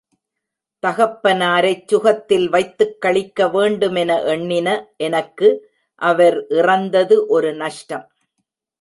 [0.83, 4.67] தகப்பனாரைச் சுகத்தில் வைத்துக் களிக்க வேண்டுமென எண்ணின
[5.07, 5.49] எனக்கு
[6.01, 8.05] அவர் இறந்தது ஒரு நஷ்டம்.